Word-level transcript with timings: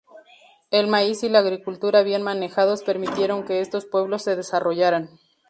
El 0.71 0.87
maíz 0.87 1.21
y 1.21 1.29
la 1.29 1.37
agricultura 1.37 2.01
bien 2.01 2.23
manejados 2.23 2.81
permitieron 2.81 3.45
que 3.45 3.61
estos 3.61 3.85
pueblos 3.85 4.23
se 4.23 4.35
desarrollaran. 4.35 5.11